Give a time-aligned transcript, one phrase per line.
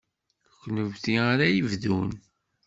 [0.51, 2.11] D kennemti ara yebdun.